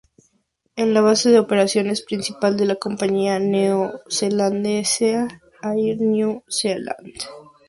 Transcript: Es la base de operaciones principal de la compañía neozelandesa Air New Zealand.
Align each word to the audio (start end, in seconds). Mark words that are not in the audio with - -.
Es 0.75 0.87
la 0.87 1.01
base 1.01 1.29
de 1.29 1.37
operaciones 1.37 2.01
principal 2.01 2.57
de 2.57 2.65
la 2.65 2.77
compañía 2.77 3.37
neozelandesa 3.37 5.27
Air 5.75 6.01
New 6.01 6.41
Zealand. 6.49 7.13